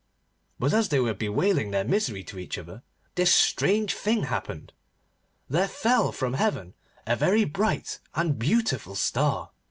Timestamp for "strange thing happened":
3.31-4.73